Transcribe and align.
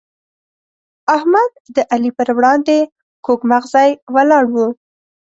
احمد 1.15 1.51
د 1.75 1.77
علي 1.91 2.11
پر 2.17 2.27
وړاندې 2.37 2.77
کوږ 3.25 3.39
مغزی 3.51 3.89
ولاړ 4.15 4.43
وو. 4.53 4.67